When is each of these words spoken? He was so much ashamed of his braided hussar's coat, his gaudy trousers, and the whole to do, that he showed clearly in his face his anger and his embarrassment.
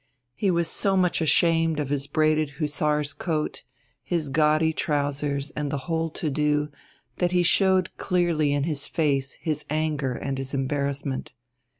He 0.33 0.49
was 0.49 0.67
so 0.67 0.97
much 0.97 1.21
ashamed 1.21 1.79
of 1.79 1.89
his 1.89 2.07
braided 2.07 2.55
hussar's 2.57 3.13
coat, 3.13 3.63
his 4.01 4.29
gaudy 4.29 4.73
trousers, 4.73 5.51
and 5.51 5.71
the 5.71 5.77
whole 5.85 6.09
to 6.09 6.31
do, 6.31 6.69
that 7.17 7.33
he 7.33 7.43
showed 7.43 7.95
clearly 7.97 8.51
in 8.51 8.63
his 8.63 8.87
face 8.87 9.33
his 9.33 9.63
anger 9.69 10.13
and 10.13 10.39
his 10.39 10.55
embarrassment. 10.55 11.33